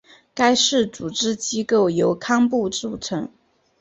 [0.33, 3.29] 该寺组织机构由堪布组成。